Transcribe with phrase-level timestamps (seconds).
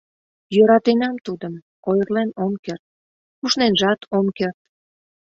[0.55, 1.53] —Йӧратенам тудым,
[1.89, 2.83] ойырлен ом керт,
[3.45, 4.59] ушненжат ом керт...